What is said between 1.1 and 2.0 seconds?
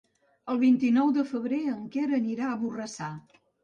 de febrer en